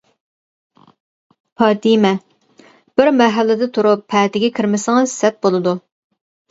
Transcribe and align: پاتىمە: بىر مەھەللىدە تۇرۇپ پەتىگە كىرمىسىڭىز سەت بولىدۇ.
پاتىمە: 1.61 2.13
بىر 2.97 3.15
مەھەللىدە 3.21 3.71
تۇرۇپ 3.79 4.05
پەتىگە 4.17 4.55
كىرمىسىڭىز 4.59 5.19
سەت 5.23 5.41
بولىدۇ. 5.47 5.81